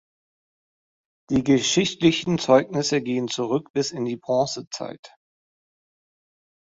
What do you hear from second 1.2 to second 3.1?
Die geschichtlichen Zeugnisse